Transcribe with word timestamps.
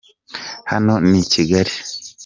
hano 0.71 0.93
nikigali 1.09 1.73